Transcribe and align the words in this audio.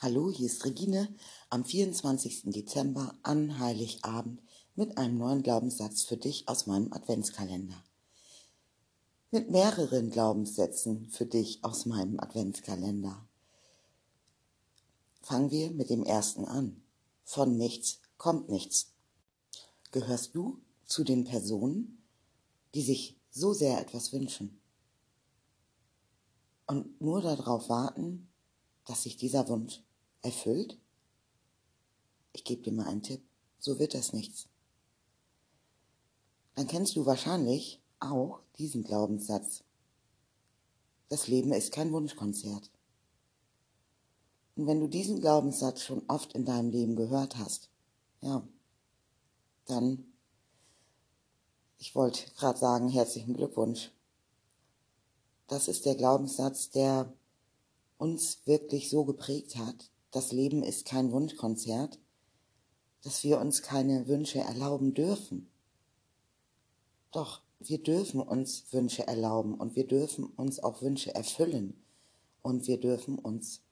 Hallo, 0.00 0.28
hier 0.28 0.46
ist 0.46 0.64
Regine 0.64 1.08
am 1.50 1.64
24. 1.64 2.46
Dezember 2.46 3.14
an 3.22 3.60
Heiligabend 3.60 4.42
mit 4.74 4.98
einem 4.98 5.18
neuen 5.18 5.42
Glaubenssatz 5.44 6.02
für 6.02 6.16
dich 6.16 6.48
aus 6.48 6.66
meinem 6.66 6.92
Adventskalender. 6.92 7.80
Mit 9.30 9.50
mehreren 9.50 10.10
Glaubenssätzen 10.10 11.08
für 11.10 11.26
dich 11.26 11.62
aus 11.62 11.86
meinem 11.86 12.18
Adventskalender. 12.18 13.24
Fangen 15.22 15.52
wir 15.52 15.70
mit 15.70 15.90
dem 15.90 16.02
ersten 16.02 16.44
an. 16.44 16.82
Von 17.22 17.56
nichts 17.56 18.00
kommt 18.18 18.48
nichts. 18.48 18.90
Gehörst 19.92 20.34
du 20.34 20.60
zu 20.86 21.04
den 21.04 21.24
Personen, 21.24 22.02
die 22.74 22.82
sich 22.82 23.16
so 23.30 23.52
sehr 23.52 23.80
etwas 23.80 24.12
wünschen 24.12 24.60
und 26.66 27.00
nur 27.00 27.22
darauf 27.22 27.68
warten, 27.68 28.28
dass 28.84 29.02
sich 29.02 29.16
dieser 29.16 29.48
Wunsch 29.48 29.82
erfüllt? 30.22 30.78
Ich 32.32 32.44
gebe 32.44 32.62
dir 32.62 32.72
mal 32.72 32.86
einen 32.86 33.02
Tipp, 33.02 33.22
so 33.58 33.78
wird 33.78 33.94
das 33.94 34.12
nichts. 34.12 34.48
Dann 36.54 36.66
kennst 36.66 36.96
du 36.96 37.06
wahrscheinlich 37.06 37.80
auch 38.00 38.40
diesen 38.58 38.84
Glaubenssatz. 38.84 39.64
Das 41.08 41.28
Leben 41.28 41.52
ist 41.52 41.72
kein 41.72 41.92
Wunschkonzert. 41.92 42.70
Und 44.56 44.66
wenn 44.66 44.80
du 44.80 44.88
diesen 44.88 45.20
Glaubenssatz 45.20 45.82
schon 45.82 46.02
oft 46.08 46.32
in 46.34 46.44
deinem 46.44 46.70
Leben 46.70 46.96
gehört 46.96 47.36
hast, 47.36 47.70
ja, 48.20 48.46
dann, 49.66 50.04
ich 51.78 51.94
wollte 51.94 52.30
gerade 52.36 52.58
sagen, 52.58 52.88
herzlichen 52.88 53.34
Glückwunsch. 53.34 53.90
Das 55.48 55.68
ist 55.68 55.84
der 55.86 55.96
Glaubenssatz, 55.96 56.70
der 56.70 57.12
uns 57.98 58.46
wirklich 58.46 58.90
so 58.90 59.04
geprägt 59.04 59.56
hat, 59.56 59.90
das 60.10 60.32
Leben 60.32 60.62
ist 60.62 60.84
kein 60.84 61.12
Wunschkonzert, 61.12 61.98
dass 63.02 63.24
wir 63.24 63.40
uns 63.40 63.62
keine 63.62 64.06
Wünsche 64.08 64.38
erlauben 64.38 64.94
dürfen. 64.94 65.50
Doch, 67.12 67.42
wir 67.60 67.82
dürfen 67.82 68.20
uns 68.20 68.72
Wünsche 68.72 69.06
erlauben 69.06 69.54
und 69.54 69.76
wir 69.76 69.86
dürfen 69.86 70.24
uns 70.24 70.58
auch 70.60 70.82
Wünsche 70.82 71.14
erfüllen 71.14 71.82
und 72.42 72.66
wir 72.66 72.78
dürfen 72.78 73.18
uns 73.18 73.62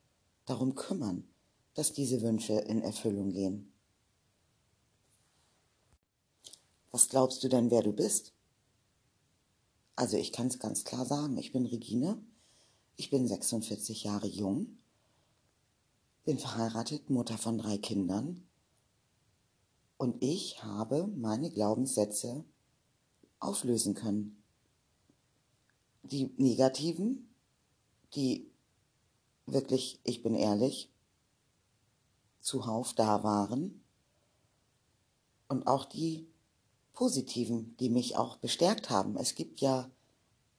darum 0.44 0.74
kümmern, 0.74 1.28
dass 1.74 1.92
diese 1.92 2.22
Wünsche 2.22 2.54
in 2.54 2.82
Erfüllung 2.82 3.32
gehen. 3.32 3.72
Was 6.90 7.08
glaubst 7.08 7.42
du 7.42 7.48
denn, 7.48 7.70
wer 7.70 7.82
du 7.82 7.92
bist? 7.92 8.32
Also 9.96 10.16
ich 10.16 10.32
kann 10.32 10.48
es 10.48 10.58
ganz 10.58 10.84
klar 10.84 11.06
sagen, 11.06 11.38
ich 11.38 11.52
bin 11.52 11.66
Regine, 11.66 12.22
ich 12.96 13.10
bin 13.10 13.26
46 13.26 14.04
Jahre 14.04 14.26
jung 14.26 14.78
bin 16.24 16.38
verheiratet, 16.38 17.10
Mutter 17.10 17.36
von 17.36 17.58
drei 17.58 17.78
Kindern 17.78 18.46
und 19.96 20.22
ich 20.22 20.62
habe 20.62 21.08
meine 21.08 21.50
Glaubenssätze 21.50 22.44
auflösen 23.40 23.94
können. 23.94 24.42
Die 26.02 26.32
negativen, 26.36 27.28
die 28.14 28.50
wirklich, 29.46 30.00
ich 30.04 30.22
bin 30.22 30.34
ehrlich, 30.34 30.92
zuhauf 32.40 32.94
da 32.94 33.22
waren 33.24 33.82
und 35.48 35.66
auch 35.66 35.84
die 35.84 36.28
positiven, 36.92 37.76
die 37.78 37.88
mich 37.88 38.16
auch 38.16 38.36
bestärkt 38.36 38.90
haben. 38.90 39.16
Es 39.16 39.34
gibt 39.34 39.60
ja 39.60 39.90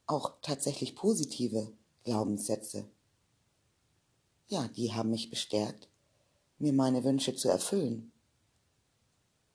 auch 0.07 0.33
tatsächlich 0.41 0.95
positive 0.95 1.71
Glaubenssätze 2.03 2.85
ja, 4.53 4.67
die 4.67 4.93
haben 4.93 5.09
mich 5.09 5.31
bestärkt, 5.31 5.89
mir 6.59 6.73
meine 6.73 7.03
Wünsche 7.03 7.35
zu 7.35 7.49
erfüllen. 7.49 8.11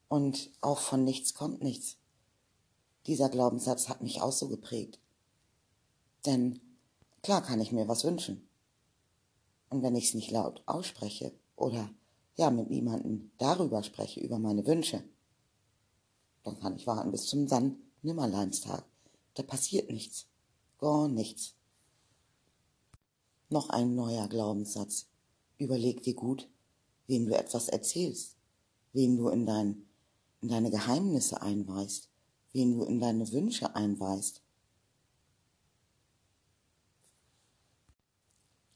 Und 0.08 0.50
auch 0.60 0.78
von 0.78 1.04
nichts 1.04 1.34
kommt 1.34 1.62
nichts. 1.62 1.96
Dieser 3.06 3.28
Glaubenssatz 3.28 3.88
hat 3.88 4.02
mich 4.02 4.20
auch 4.20 4.32
so 4.32 4.48
geprägt. 4.48 4.98
Denn 6.26 6.60
klar 7.22 7.42
kann 7.42 7.60
ich 7.60 7.72
mir 7.72 7.86
was 7.86 8.04
wünschen. 8.04 8.48
Und 9.70 9.82
wenn 9.82 9.94
ich 9.94 10.08
es 10.08 10.14
nicht 10.14 10.30
laut 10.30 10.62
ausspreche 10.66 11.32
oder 11.54 11.90
ja 12.36 12.50
mit 12.50 12.70
niemandem 12.70 13.30
darüber 13.38 13.82
spreche, 13.82 14.20
über 14.20 14.38
meine 14.38 14.66
Wünsche, 14.66 15.04
dann 16.42 16.58
kann 16.58 16.76
ich 16.76 16.86
warten 16.86 17.12
bis 17.12 17.26
zum 17.26 17.46
Sann 17.46 17.76
Nimmerleinstag. 18.02 18.84
Da 19.34 19.42
passiert 19.42 19.90
nichts. 19.90 20.26
Gar 20.78 21.08
nichts. 21.08 21.57
Noch 23.50 23.70
ein 23.70 23.94
neuer 23.94 24.28
Glaubenssatz. 24.28 25.06
Überleg 25.56 26.02
dir 26.02 26.14
gut, 26.14 26.48
wem 27.06 27.26
du 27.26 27.36
etwas 27.36 27.68
erzählst, 27.68 28.36
wem 28.92 29.16
du 29.16 29.28
in, 29.28 29.46
dein, 29.46 29.86
in 30.42 30.48
deine 30.48 30.70
Geheimnisse 30.70 31.40
einweist, 31.40 32.10
wem 32.52 32.78
du 32.78 32.84
in 32.84 33.00
deine 33.00 33.32
Wünsche 33.32 33.74
einweist. 33.74 34.42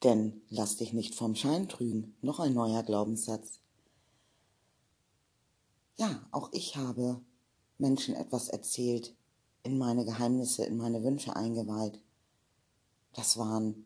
Denn 0.03 0.43
lass 0.49 0.77
dich 0.77 0.93
nicht 0.93 1.15
vom 1.15 1.37
Schein 1.37 1.69
trügen. 1.69 2.17
Noch 2.23 2.41
ein 2.41 2.55
neuer 2.55 2.83
Glaubenssatz. 2.83 3.61
Ja, 5.97 6.27
auch 6.33 6.51
ich 6.53 6.77
habe 6.77 7.21
Menschen 7.79 8.15
etwas 8.15 8.49
erzählt, 8.49 9.15
in 9.63 9.79
meine 9.79 10.05
Geheimnisse, 10.05 10.65
in 10.65 10.77
meine 10.77 11.05
Wünsche 11.05 11.37
eingeweiht. 11.37 12.01
Das 13.13 13.37
waren 13.37 13.85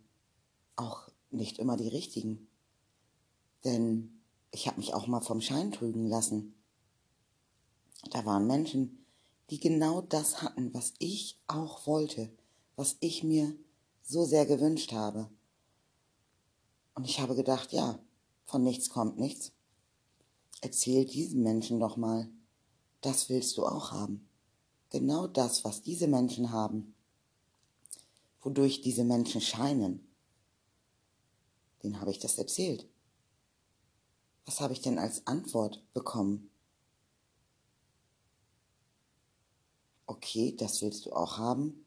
auch 0.76 1.08
nicht 1.30 1.58
immer 1.58 1.76
die 1.76 1.88
richtigen. 1.88 2.48
Denn 3.64 4.20
ich 4.50 4.66
habe 4.66 4.78
mich 4.78 4.94
auch 4.94 5.06
mal 5.06 5.20
vom 5.20 5.40
Schein 5.40 5.72
trügen 5.72 6.06
lassen. 6.06 6.54
Da 8.10 8.24
waren 8.24 8.46
Menschen, 8.46 9.04
die 9.50 9.60
genau 9.60 10.00
das 10.02 10.42
hatten, 10.42 10.72
was 10.74 10.94
ich 10.98 11.38
auch 11.46 11.86
wollte, 11.86 12.30
was 12.76 12.96
ich 13.00 13.24
mir 13.24 13.54
so 14.02 14.24
sehr 14.24 14.46
gewünscht 14.46 14.92
habe. 14.92 15.28
Und 16.94 17.04
ich 17.04 17.20
habe 17.20 17.34
gedacht, 17.34 17.72
ja, 17.72 17.98
von 18.44 18.62
nichts 18.62 18.88
kommt 18.88 19.18
nichts. 19.18 19.52
Erzähl 20.60 21.04
diesen 21.04 21.42
Menschen 21.42 21.80
doch 21.80 21.96
mal, 21.96 22.28
das 23.00 23.28
willst 23.28 23.56
du 23.58 23.66
auch 23.66 23.92
haben. 23.92 24.28
Genau 24.90 25.26
das, 25.26 25.64
was 25.64 25.82
diese 25.82 26.06
Menschen 26.06 26.52
haben, 26.52 26.94
wodurch 28.40 28.80
diese 28.80 29.04
Menschen 29.04 29.40
scheinen, 29.40 30.05
den 31.86 32.00
habe 32.00 32.10
ich 32.10 32.18
das 32.18 32.38
erzählt. 32.38 32.86
Was 34.44 34.60
habe 34.60 34.72
ich 34.72 34.80
denn 34.80 34.98
als 34.98 35.26
Antwort 35.26 35.82
bekommen? 35.94 36.50
Okay, 40.06 40.54
das 40.56 40.82
willst 40.82 41.06
du 41.06 41.12
auch 41.12 41.38
haben. 41.38 41.86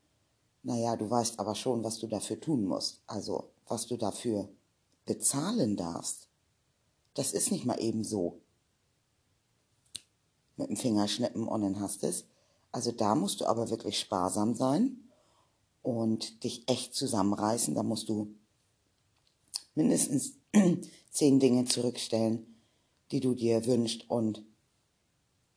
Naja, 0.64 0.96
du 0.96 1.10
weißt 1.10 1.40
aber 1.40 1.56
schon, 1.56 1.84
was 1.84 2.00
du 2.00 2.08
dafür 2.08 2.40
tun 2.40 2.66
musst. 2.66 3.02
Also, 3.08 3.52
was 3.68 3.88
du 3.88 3.98
dafür 3.98 4.50
bezahlen 5.06 5.78
darfst. 5.78 6.28
Das 7.14 7.34
ist 7.34 7.52
nicht 7.52 7.66
mal 7.66 7.80
eben 7.80 8.04
so. 8.04 8.42
Mit 10.58 10.70
dem 10.70 10.76
Fingerschnippen 10.76 11.48
und 11.48 11.62
dann 11.62 11.80
hast 11.80 12.04
es. 12.04 12.26
Also 12.72 12.92
da 12.92 13.16
musst 13.16 13.42
du 13.42 13.46
aber 13.46 13.70
wirklich 13.70 14.00
sparsam 14.00 14.54
sein 14.54 15.10
und 15.82 16.44
dich 16.44 16.68
echt 16.70 16.94
zusammenreißen. 16.94 17.74
Da 17.74 17.84
musst 17.84 18.10
du 18.10 18.36
mindestens 19.80 20.34
zehn 21.10 21.40
Dinge 21.40 21.64
zurückstellen, 21.64 22.46
die 23.12 23.22
du 23.22 23.34
dir 23.34 23.66
wünschst 23.66 24.10
und 24.10 24.44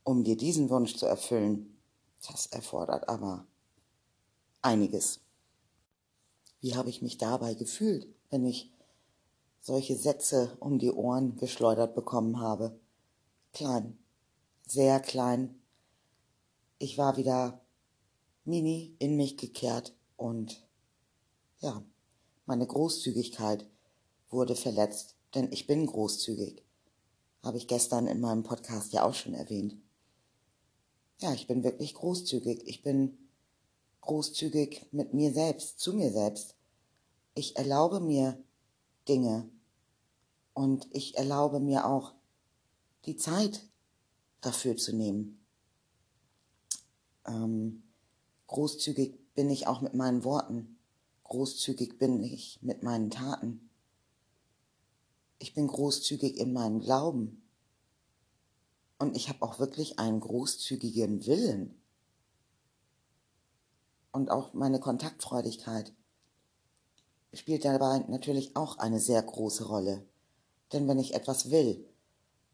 um 0.05 0.23
dir 0.23 0.37
diesen 0.37 0.71
Wunsch 0.71 0.95
zu 0.97 1.07
erfüllen, 1.07 1.77
das 2.29 2.47
erfordert 2.47 3.09
aber 3.09 3.45
einiges. 4.63 5.21
Wie 6.61 6.77
habe 6.77 6.89
ich 6.89 7.03
mich 7.03 7.19
dabei 7.19 7.55
gefühlt, 7.55 8.07
wenn 8.31 8.47
ich 8.47 8.71
solche 9.61 9.97
Sätze 9.97 10.57
um 10.61 10.79
die 10.79 10.93
Ohren 10.93 11.35
geschleudert 11.37 11.97
bekommen 11.97 12.39
habe? 12.39 12.79
Klein, 13.53 13.99
sehr 14.69 15.01
klein. 15.01 15.61
Ich 16.79 16.97
war 16.97 17.17
wieder 17.17 17.61
mini 18.45 18.95
in 19.01 19.17
mich 19.17 19.37
gekehrt 19.37 19.97
und 20.17 20.65
ja, 21.59 21.83
meine 22.47 22.69
Großzügigkeit 22.69 23.69
wurde 24.33 24.57
verletzt, 24.57 25.15
denn 25.35 25.53
ich 25.53 25.67
bin 25.67 25.87
großzügig. 25.87 26.63
Habe 27.43 27.59
ich 27.59 27.69
gestern 27.69 28.07
in 28.07 28.21
meinem 28.21 28.43
Podcast 28.43 28.93
ja 28.93 29.05
auch 29.05 29.15
schon 29.15 29.35
erwähnt. 29.35 29.77
Ja, 31.21 31.33
ich 31.33 31.47
bin 31.47 31.63
wirklich 31.63 31.95
großzügig. 31.95 32.67
Ich 32.67 32.83
bin 32.83 33.19
großzügig 34.01 34.87
mit 34.91 35.15
mir 35.15 35.33
selbst, 35.33 35.79
zu 35.79 35.93
mir 35.93 36.11
selbst. 36.11 36.57
Ich 37.35 37.57
erlaube 37.57 38.01
mir 38.01 38.43
Dinge 39.09 39.49
und 40.55 40.87
ich 40.91 41.17
erlaube 41.17 41.61
mir 41.61 41.87
auch 41.87 42.13
die 43.07 43.17
Zeit 43.17 43.63
dafür 44.41 44.77
zu 44.77 44.95
nehmen. 44.95 45.45
Ähm, 47.27 47.83
großzügig 48.47 49.19
bin 49.35 49.51
ich 49.51 49.67
auch 49.67 49.81
mit 49.81 49.95
meinen 49.95 50.25
Worten. 50.25 50.79
Großzügig 51.25 51.99
bin 51.99 52.23
ich 52.23 52.59
mit 52.63 52.83
meinen 52.83 53.11
Taten 53.11 53.71
Ich 55.43 55.55
bin 55.55 55.67
großzügig 55.67 56.39
in 56.39 56.53
meinem 56.53 56.79
Glauben. 56.79 57.43
Und 59.01 59.17
ich 59.17 59.29
habe 59.29 59.43
auch 59.43 59.59
wirklich 59.59 59.99
einen 59.99 60.21
großzügigen 60.21 61.27
Willen. 61.27 61.83
Und 64.13 64.31
auch 64.31 64.55
meine 64.55 64.79
Kontaktfreudigkeit 64.79 65.93
spielt 67.35 67.65
dabei 67.65 67.99
natürlich 68.07 68.55
auch 68.55 68.79
eine 68.79 69.01
sehr 69.01 69.21
große 69.21 69.65
Rolle. 69.65 70.07
Denn 70.73 70.87
wenn 70.87 71.01
ich 71.01 71.13
etwas 71.13 71.51
will 71.51 71.89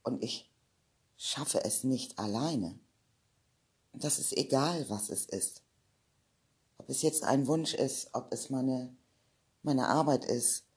und 0.02 0.24
ich 0.24 0.50
schaffe 1.18 1.62
es 1.66 1.84
nicht 1.84 2.18
alleine, 2.18 2.80
das 3.92 4.18
ist 4.18 4.34
egal, 4.34 4.88
was 4.88 5.10
es 5.10 5.26
ist. 5.26 5.62
Ob 6.78 6.88
es 6.88 7.02
jetzt 7.02 7.22
ein 7.22 7.48
Wunsch 7.48 7.74
ist, 7.74 8.08
ob 8.14 8.32
es 8.32 8.48
meine, 8.48 8.96
meine 9.62 9.88
Arbeit 9.88 10.24
ist 10.24 10.67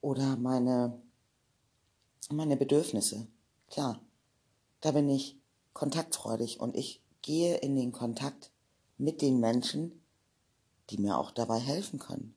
oder 0.00 0.36
meine, 0.36 1.00
meine 2.30 2.56
Bedürfnisse. 2.56 3.26
Klar, 3.68 4.00
da 4.80 4.92
bin 4.92 5.08
ich 5.08 5.38
kontaktfreudig 5.72 6.60
und 6.60 6.76
ich 6.76 7.02
gehe 7.22 7.56
in 7.58 7.76
den 7.76 7.92
Kontakt 7.92 8.50
mit 8.98 9.22
den 9.22 9.40
Menschen, 9.40 10.02
die 10.90 10.98
mir 10.98 11.18
auch 11.18 11.30
dabei 11.30 11.58
helfen 11.58 11.98
können. 11.98 12.34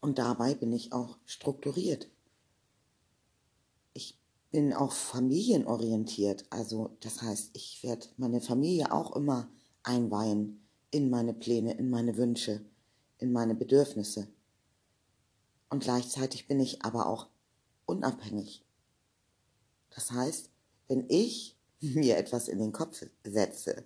Und 0.00 0.18
dabei 0.18 0.54
bin 0.54 0.72
ich 0.72 0.92
auch 0.92 1.18
strukturiert. 1.26 2.08
Ich 3.94 4.16
bin 4.50 4.72
auch 4.72 4.92
familienorientiert. 4.92 6.46
Also 6.50 6.96
das 7.00 7.20
heißt, 7.20 7.50
ich 7.54 7.82
werde 7.82 8.06
meine 8.16 8.40
Familie 8.40 8.92
auch 8.92 9.16
immer 9.16 9.50
einweihen 9.82 10.67
in 10.90 11.10
meine 11.10 11.34
Pläne, 11.34 11.74
in 11.74 11.90
meine 11.90 12.16
Wünsche, 12.16 12.64
in 13.18 13.32
meine 13.32 13.54
Bedürfnisse. 13.54 14.28
Und 15.70 15.82
gleichzeitig 15.82 16.48
bin 16.48 16.60
ich 16.60 16.82
aber 16.82 17.06
auch 17.06 17.28
unabhängig. 17.86 18.64
Das 19.90 20.10
heißt, 20.10 20.50
wenn 20.88 21.04
ich 21.08 21.56
mir 21.80 22.16
etwas 22.16 22.48
in 22.48 22.58
den 22.58 22.72
Kopf 22.72 23.04
setze 23.24 23.84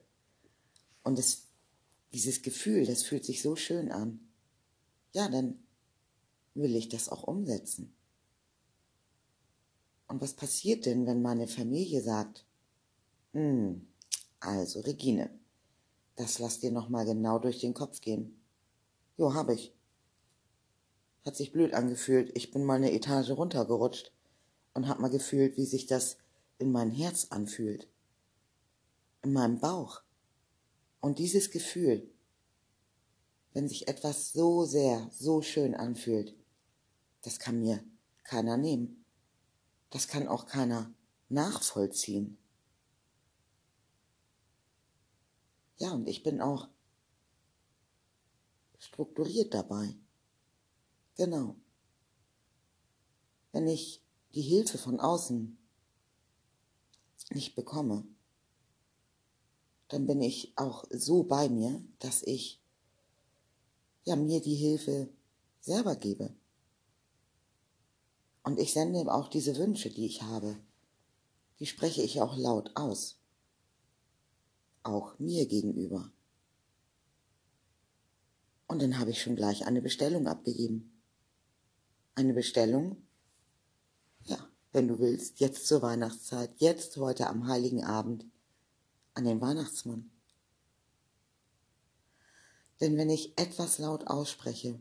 und 1.02 1.18
es, 1.18 1.48
dieses 2.12 2.42
Gefühl, 2.42 2.86
das 2.86 3.02
fühlt 3.02 3.24
sich 3.24 3.42
so 3.42 3.56
schön 3.56 3.90
an, 3.90 4.20
ja, 5.12 5.28
dann 5.28 5.62
will 6.54 6.76
ich 6.76 6.88
das 6.88 7.08
auch 7.08 7.22
umsetzen. 7.24 7.94
Und 10.06 10.20
was 10.20 10.34
passiert 10.34 10.84
denn, 10.84 11.06
wenn 11.06 11.22
meine 11.22 11.48
Familie 11.48 12.02
sagt, 12.02 12.44
hm, 13.32 13.88
also 14.40 14.80
Regine, 14.80 15.30
das 16.16 16.38
lass 16.38 16.60
dir 16.60 16.70
noch 16.70 16.88
mal 16.88 17.04
genau 17.04 17.38
durch 17.38 17.60
den 17.60 17.74
Kopf 17.74 18.00
gehen. 18.00 18.40
Jo, 19.16 19.34
hab 19.34 19.48
ich. 19.50 19.74
Hat 21.24 21.36
sich 21.36 21.52
blöd 21.52 21.74
angefühlt. 21.74 22.36
Ich 22.36 22.50
bin 22.50 22.64
mal 22.64 22.74
eine 22.74 22.92
Etage 22.92 23.30
runtergerutscht 23.30 24.12
und 24.74 24.88
hab 24.88 24.98
mal 24.98 25.10
gefühlt, 25.10 25.56
wie 25.56 25.66
sich 25.66 25.86
das 25.86 26.16
in 26.58 26.72
mein 26.72 26.90
Herz 26.90 27.28
anfühlt. 27.30 27.88
In 29.22 29.32
meinem 29.32 29.58
Bauch. 29.58 30.02
Und 31.00 31.18
dieses 31.18 31.50
Gefühl, 31.50 32.10
wenn 33.52 33.68
sich 33.68 33.88
etwas 33.88 34.32
so 34.32 34.64
sehr, 34.64 35.08
so 35.12 35.42
schön 35.42 35.74
anfühlt, 35.74 36.34
das 37.22 37.38
kann 37.38 37.60
mir 37.60 37.84
keiner 38.24 38.56
nehmen. 38.56 39.04
Das 39.90 40.08
kann 40.08 40.26
auch 40.26 40.46
keiner 40.46 40.92
nachvollziehen. 41.28 42.38
Ja, 45.78 45.92
und 45.92 46.06
ich 46.08 46.22
bin 46.22 46.40
auch 46.40 46.68
strukturiert 48.78 49.54
dabei. 49.54 49.94
Genau. 51.16 51.56
Wenn 53.52 53.68
ich 53.68 54.02
die 54.34 54.42
Hilfe 54.42 54.78
von 54.78 55.00
außen 55.00 55.58
nicht 57.30 57.54
bekomme, 57.54 58.04
dann 59.88 60.06
bin 60.06 60.22
ich 60.22 60.52
auch 60.56 60.84
so 60.90 61.22
bei 61.22 61.48
mir, 61.48 61.82
dass 61.98 62.22
ich 62.22 62.60
ja 64.04 64.16
mir 64.16 64.40
die 64.40 64.54
Hilfe 64.54 65.08
selber 65.60 65.96
gebe. 65.96 66.34
Und 68.42 68.58
ich 68.58 68.72
sende 68.72 69.12
auch 69.12 69.28
diese 69.28 69.56
Wünsche, 69.56 69.90
die 69.90 70.06
ich 70.06 70.22
habe, 70.22 70.56
die 71.60 71.66
spreche 71.66 72.02
ich 72.02 72.20
auch 72.20 72.36
laut 72.36 72.72
aus. 72.74 73.21
Auch 74.82 75.18
mir 75.18 75.46
gegenüber. 75.46 76.10
Und 78.66 78.80
dann 78.80 78.98
habe 78.98 79.10
ich 79.10 79.20
schon 79.20 79.36
gleich 79.36 79.66
eine 79.66 79.82
Bestellung 79.82 80.26
abgegeben. 80.26 80.92
Eine 82.14 82.34
Bestellung, 82.34 82.96
ja, 84.24 84.38
wenn 84.72 84.88
du 84.88 84.98
willst, 84.98 85.40
jetzt 85.40 85.66
zur 85.66 85.82
Weihnachtszeit, 85.82 86.50
jetzt 86.56 86.96
heute 86.96 87.26
am 87.26 87.46
heiligen 87.46 87.84
Abend 87.84 88.26
an 89.14 89.24
den 89.24 89.40
Weihnachtsmann. 89.40 90.10
Denn 92.80 92.96
wenn 92.96 93.10
ich 93.10 93.38
etwas 93.38 93.78
laut 93.78 94.06
ausspreche, 94.08 94.80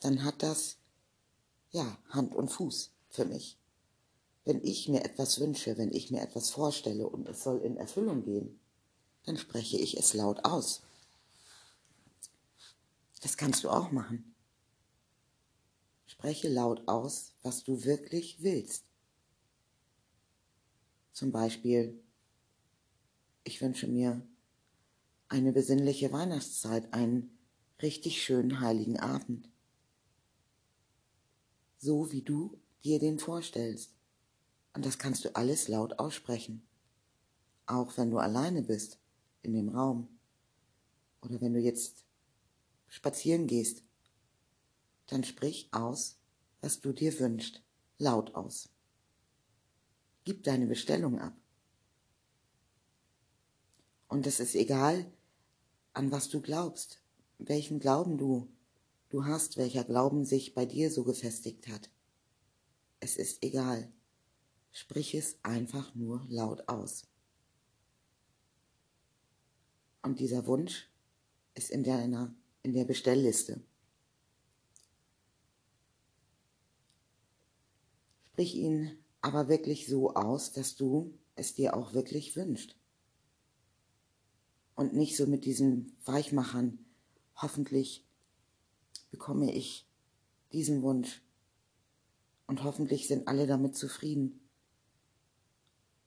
dann 0.00 0.24
hat 0.24 0.42
das 0.42 0.78
ja, 1.72 1.98
Hand 2.08 2.34
und 2.34 2.50
Fuß 2.50 2.92
für 3.08 3.24
mich. 3.24 3.58
Wenn 4.44 4.64
ich 4.64 4.88
mir 4.88 5.04
etwas 5.04 5.40
wünsche, 5.40 5.76
wenn 5.76 5.92
ich 5.92 6.10
mir 6.10 6.22
etwas 6.22 6.50
vorstelle 6.50 7.06
und 7.08 7.28
es 7.28 7.42
soll 7.42 7.60
in 7.60 7.76
Erfüllung 7.76 8.22
gehen, 8.22 8.58
dann 9.24 9.36
spreche 9.36 9.76
ich 9.76 9.96
es 9.96 10.14
laut 10.14 10.44
aus. 10.44 10.82
Das 13.20 13.36
kannst 13.36 13.64
du 13.64 13.70
auch 13.70 13.90
machen. 13.90 14.34
Spreche 16.06 16.48
laut 16.48 16.88
aus, 16.88 17.34
was 17.42 17.64
du 17.64 17.84
wirklich 17.84 18.42
willst. 18.42 18.84
Zum 21.12 21.32
Beispiel, 21.32 22.02
ich 23.44 23.60
wünsche 23.60 23.86
mir 23.86 24.26
eine 25.28 25.52
besinnliche 25.52 26.12
Weihnachtszeit, 26.12 26.92
einen 26.92 27.38
richtig 27.80 28.22
schönen 28.22 28.60
heiligen 28.60 28.98
Abend 28.98 29.50
so 31.80 32.12
wie 32.12 32.22
du 32.22 32.58
dir 32.84 32.98
den 32.98 33.18
vorstellst. 33.18 33.94
Und 34.74 34.84
das 34.86 34.98
kannst 34.98 35.24
du 35.24 35.34
alles 35.34 35.66
laut 35.68 35.98
aussprechen. 35.98 36.62
Auch 37.66 37.96
wenn 37.96 38.10
du 38.10 38.18
alleine 38.18 38.62
bist 38.62 38.98
in 39.42 39.52
dem 39.52 39.68
Raum. 39.68 40.08
Oder 41.22 41.40
wenn 41.40 41.54
du 41.54 41.60
jetzt 41.60 42.04
spazieren 42.88 43.46
gehst, 43.46 43.82
dann 45.06 45.24
sprich 45.24 45.68
aus, 45.72 46.18
was 46.60 46.80
du 46.80 46.92
dir 46.92 47.18
wünschst, 47.18 47.62
laut 47.98 48.34
aus. 48.34 48.68
Gib 50.24 50.44
deine 50.44 50.66
Bestellung 50.66 51.18
ab. 51.18 51.34
Und 54.08 54.26
es 54.26 54.40
ist 54.40 54.54
egal, 54.54 55.10
an 55.92 56.10
was 56.10 56.28
du 56.28 56.40
glaubst, 56.40 57.02
welchen 57.38 57.80
Glauben 57.80 58.18
du 58.18 58.48
du 59.10 59.24
hast, 59.24 59.56
welcher 59.56 59.84
Glauben 59.84 60.24
sich 60.24 60.54
bei 60.54 60.64
dir 60.64 60.90
so 60.90 61.04
gefestigt 61.04 61.68
hat. 61.68 61.90
Es 63.00 63.16
ist 63.16 63.42
egal. 63.42 63.92
Sprich 64.72 65.14
es 65.14 65.36
einfach 65.42 65.94
nur 65.94 66.24
laut 66.28 66.68
aus. 66.68 67.09
Und 70.02 70.18
dieser 70.18 70.46
Wunsch 70.46 70.88
ist 71.54 71.70
in 71.70 71.84
deiner, 71.84 72.34
in 72.62 72.72
der 72.72 72.84
Bestellliste. 72.84 73.60
Sprich 78.32 78.54
ihn 78.54 78.96
aber 79.20 79.48
wirklich 79.48 79.86
so 79.86 80.14
aus, 80.14 80.52
dass 80.52 80.76
du 80.76 81.18
es 81.34 81.54
dir 81.54 81.76
auch 81.76 81.92
wirklich 81.92 82.36
wünschst. 82.36 82.76
Und 84.74 84.94
nicht 84.94 85.16
so 85.16 85.26
mit 85.26 85.44
diesen 85.44 85.94
Weichmachern, 86.06 86.78
hoffentlich 87.36 88.06
bekomme 89.10 89.52
ich 89.52 89.86
diesen 90.52 90.80
Wunsch. 90.82 91.22
Und 92.46 92.64
hoffentlich 92.64 93.08
sind 93.08 93.28
alle 93.28 93.46
damit 93.46 93.76
zufrieden. 93.76 94.40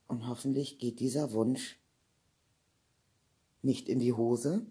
Und 0.07 0.27
hoffentlich 0.27 0.79
geht 0.79 1.00
dieser 1.00 1.33
Wunsch 1.33 1.79
nicht 3.63 3.89
in 3.89 4.00
die 4.00 4.13
Hose. 4.13 4.65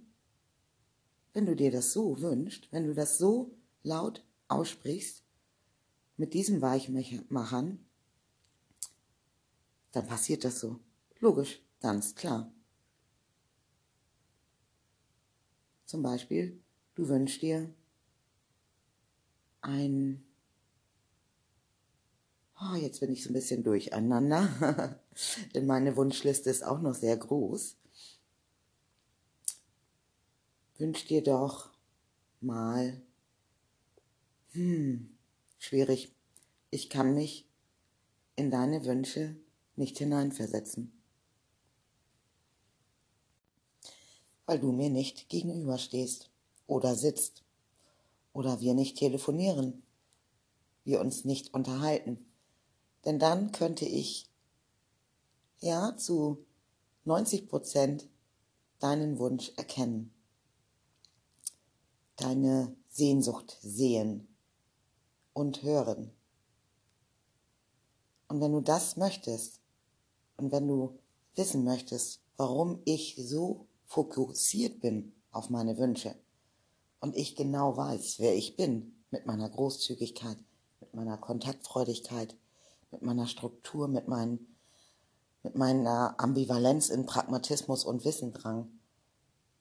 Wenn 1.33 1.47
du 1.47 1.57
dir 1.57 1.71
das 1.71 1.93
so 1.93 2.21
wünschst, 2.21 2.69
wenn 2.71 2.87
du 2.87 2.95
das 2.95 3.19
so 3.19 3.57
laut 3.83 4.25
aussprichst, 4.49 5.23
mit 6.17 6.35
diesen 6.35 6.61
Weichmachern, 6.61 7.85
dann 9.93 10.07
passiert 10.07 10.45
das 10.45 10.61
so. 10.61 10.79
Logisch, 11.21 11.63
ganz 11.81 12.15
klar. 12.15 12.53
Zum 15.87 16.03
Beispiel, 16.03 16.61
du 16.95 17.09
wünschst 17.09 17.43
dir 17.43 17.75
ein, 19.61 20.25
oh, 22.61 22.77
jetzt 22.77 23.01
bin 23.01 23.13
ich 23.13 23.23
so 23.25 23.31
ein 23.31 23.35
bisschen 23.35 23.63
durcheinander, 23.63 25.01
denn 25.55 25.67
meine 25.67 25.97
Wunschliste 25.97 26.51
ist 26.51 26.65
auch 26.65 26.81
noch 26.81 26.95
sehr 26.95 27.17
groß. 27.17 27.77
Wünsch 30.83 31.07
dir 31.07 31.23
doch 31.23 31.71
mal, 32.41 33.01
hm, 34.51 35.17
schwierig, 35.59 36.12
ich 36.73 36.91
kann 36.91 37.15
mich 37.15 37.47
in 38.35 38.51
deine 38.51 38.85
Wünsche 38.85 39.37
nicht 39.77 39.99
hineinversetzen, 39.99 40.93
weil 44.45 44.59
du 44.59 44.73
mir 44.73 44.91
nicht 44.91 45.29
gegenüberstehst 45.29 46.31
oder 46.67 46.97
sitzt 46.97 47.45
oder 48.33 48.61
wir 48.61 48.75
nicht 48.75 48.99
telefonieren, 48.99 49.85
wir 50.83 51.01
uns 51.01 51.25
nicht 51.25 51.55
unterhalten. 51.55 52.27
Denn 53.05 53.21
dann 53.21 53.53
könnte 53.53 53.85
ich 53.85 54.29
ja 55.61 55.97
zu 55.97 56.45
90 57.05 57.47
Prozent 57.49 58.09
deinen 58.81 59.21
Wunsch 59.21 59.53
erkennen, 59.57 60.12
deine 62.23 62.75
Sehnsucht 62.88 63.59
sehen 63.62 64.29
und 65.33 65.62
hören. 65.62 66.12
Und 68.29 68.41
wenn 68.41 68.52
du 68.52 68.61
das 68.61 68.97
möchtest 68.97 69.61
und 70.37 70.52
wenn 70.52 70.69
du 70.69 70.99
wissen 71.35 71.64
möchtest, 71.64 72.21
warum 72.37 72.81
ich 72.85 73.17
so 73.19 73.67
fokussiert 73.87 74.81
bin 74.81 75.12
auf 75.31 75.50
meine 75.50 75.79
Wünsche 75.79 76.14
und 77.00 77.17
ich 77.17 77.37
genau 77.37 77.76
weiß, 77.76 78.17
wer 78.19 78.35
ich 78.35 78.57
bin 78.57 78.95
mit 79.11 79.26
meiner 79.26 79.49
Großzügigkeit, 79.49 80.38
mit 80.81 80.95
meiner 80.95 81.19
Kontaktfreudigkeit, 81.19 82.37
mit 82.91 83.02
meiner 83.02 83.26
Struktur, 83.26 83.88
mit, 83.88 84.09
meinen, 84.09 84.57
mit 85.43 85.57
meiner 85.57 86.14
Ambivalenz 86.19 86.88
in 86.88 87.07
Pragmatismus 87.07 87.85
und 87.85 88.05
Wissendrang, 88.05 88.71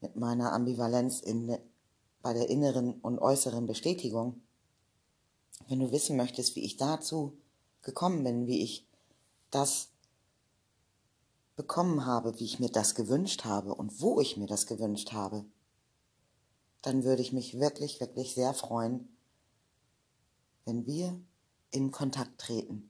mit 0.01 0.15
meiner 0.15 0.53
Ambivalenz 0.53 1.20
in, 1.20 1.58
bei 2.22 2.34
der 2.34 2.50
inneren 2.50 2.94
und 3.01 3.20
äußeren 3.20 3.66
Bestätigung. 3.66 4.42
Wenn 5.68 5.80
du 5.80 5.92
wissen 5.92 6.18
möchtest, 6.18 6.56
wie 6.56 6.63
ich 6.66 6.78
dazu 6.78 7.38
gekommen 7.82 8.24
bin, 8.24 8.48
wie 8.48 8.62
ich 8.62 8.88
das 9.50 9.90
bekommen 11.56 12.06
habe, 12.06 12.40
wie 12.40 12.46
ich 12.46 12.60
mir 12.60 12.70
das 12.70 12.96
gewünscht 12.96 13.46
habe 13.46 13.75
und 13.75 14.01
wo 14.01 14.20
ich 14.20 14.38
mir 14.38 14.48
das 14.48 14.66
gewünscht 14.66 15.12
habe, 15.12 15.46
dann 16.82 17.04
würde 17.04 17.22
ich 17.22 17.34
mich 17.34 17.60
wirklich, 17.60 18.00
wirklich 18.00 18.34
sehr 18.34 18.54
freuen, 18.54 19.08
wenn 20.66 20.86
wir 20.86 21.20
in 21.72 21.92
Kontakt 21.92 22.40
treten. 22.40 22.90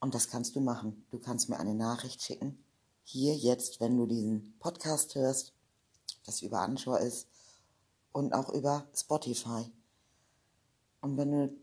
Und 0.00 0.14
das 0.14 0.28
kannst 0.28 0.54
du 0.54 0.60
machen. 0.60 1.06
Du 1.10 1.18
kannst 1.18 1.48
mir 1.48 1.58
eine 1.58 1.74
Nachricht 1.74 2.22
schicken. 2.22 2.62
Hier 3.04 3.34
jetzt, 3.34 3.80
wenn 3.80 3.96
du 3.96 4.06
diesen 4.06 4.54
Podcast 4.58 5.14
hörst, 5.14 5.52
das 6.26 6.42
über 6.42 6.60
Anschau 6.60 6.96
ist 6.96 7.26
und 8.16 8.32
auch 8.32 8.48
über 8.48 8.88
Spotify. 8.94 9.70
Und 11.02 11.18
wenn 11.18 11.32
du 11.32 11.54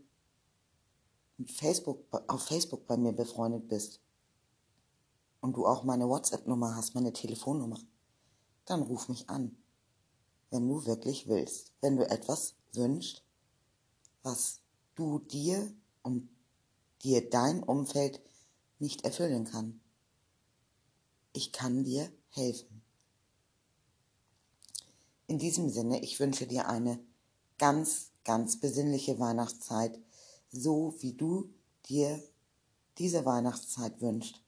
Facebook, 1.46 2.06
auf 2.28 2.44
Facebook 2.44 2.86
bei 2.86 2.96
mir 2.96 3.12
befreundet 3.12 3.66
bist 3.66 4.00
und 5.40 5.56
du 5.56 5.66
auch 5.66 5.82
meine 5.82 6.08
WhatsApp-Nummer 6.08 6.76
hast, 6.76 6.94
meine 6.94 7.12
Telefonnummer, 7.12 7.80
dann 8.66 8.82
ruf 8.82 9.08
mich 9.08 9.28
an, 9.28 9.56
wenn 10.50 10.68
du 10.68 10.86
wirklich 10.86 11.26
willst, 11.26 11.72
wenn 11.80 11.96
du 11.96 12.08
etwas 12.08 12.54
wünschst, 12.72 13.24
was 14.22 14.60
du 14.94 15.18
dir 15.18 15.74
und 16.02 16.28
dir 17.02 17.28
dein 17.28 17.64
Umfeld 17.64 18.22
nicht 18.78 19.04
erfüllen 19.04 19.44
kann. 19.44 19.80
Ich 21.32 21.50
kann 21.50 21.82
dir 21.82 22.12
helfen. 22.30 22.73
In 25.34 25.40
diesem 25.40 25.68
Sinne, 25.68 26.00
ich 26.00 26.20
wünsche 26.20 26.46
dir 26.46 26.68
eine 26.68 27.04
ganz, 27.58 28.12
ganz 28.22 28.60
besinnliche 28.60 29.18
Weihnachtszeit, 29.18 29.98
so 30.52 30.94
wie 31.00 31.12
du 31.12 31.52
dir 31.86 32.22
diese 32.98 33.24
Weihnachtszeit 33.24 34.00
wünschst. 34.00 34.40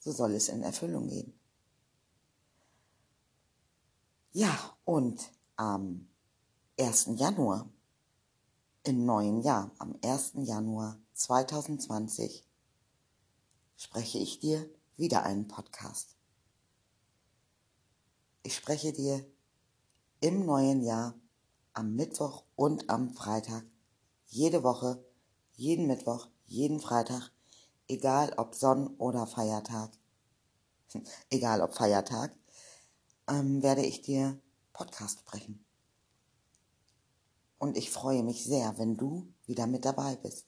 So 0.00 0.10
soll 0.10 0.34
es 0.34 0.48
in 0.48 0.64
Erfüllung 0.64 1.06
gehen. 1.06 1.32
Ja, 4.32 4.76
und 4.84 5.30
am 5.54 6.08
1. 6.80 7.10
Januar 7.14 7.70
im 8.82 9.06
neuen 9.06 9.42
Jahr, 9.42 9.70
am 9.78 9.96
1. 10.02 10.32
Januar 10.38 10.98
2020, 11.12 12.44
spreche 13.76 14.18
ich 14.18 14.40
dir 14.40 14.68
wieder 14.96 15.22
einen 15.22 15.46
Podcast. 15.46 16.16
Ich 18.42 18.56
spreche 18.56 18.92
dir 18.92 19.24
im 20.20 20.46
neuen 20.46 20.82
Jahr 20.82 21.14
am 21.72 21.94
Mittwoch 21.94 22.44
und 22.56 22.88
am 22.88 23.10
Freitag, 23.10 23.64
jede 24.26 24.62
Woche, 24.62 25.04
jeden 25.54 25.86
Mittwoch, 25.86 26.28
jeden 26.46 26.80
Freitag, 26.80 27.30
egal 27.86 28.32
ob 28.38 28.54
Sonn- 28.54 28.96
oder 28.96 29.26
Feiertag, 29.26 29.90
egal 31.30 31.60
ob 31.60 31.74
Feiertag, 31.74 32.34
ähm, 33.28 33.62
werde 33.62 33.84
ich 33.84 34.02
dir 34.02 34.40
Podcast 34.72 35.20
sprechen. 35.20 35.64
Und 37.58 37.76
ich 37.76 37.90
freue 37.90 38.22
mich 38.22 38.44
sehr, 38.44 38.78
wenn 38.78 38.96
du 38.96 39.32
wieder 39.46 39.66
mit 39.66 39.84
dabei 39.84 40.16
bist. 40.16 40.46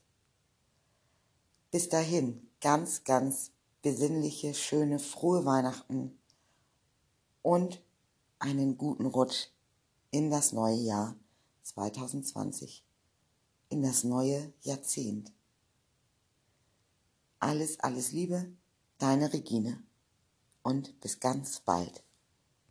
Bis 1.70 1.88
dahin, 1.88 2.48
ganz, 2.60 3.04
ganz 3.04 3.52
besinnliche, 3.82 4.54
schöne, 4.54 4.98
frohe 4.98 5.44
Weihnachten 5.44 6.18
und 7.42 7.82
einen 8.38 8.78
guten 8.78 9.06
Rutsch 9.06 9.48
in 10.10 10.30
das 10.30 10.52
neue 10.52 10.76
Jahr 10.76 11.16
2020, 11.62 12.84
in 13.68 13.82
das 13.82 14.04
neue 14.04 14.52
Jahrzehnt. 14.62 15.32
Alles, 17.40 17.78
alles 17.80 18.12
Liebe, 18.12 18.50
deine 18.98 19.32
Regine 19.32 19.82
und 20.62 20.98
bis 21.00 21.20
ganz 21.20 21.60
bald. 21.60 22.02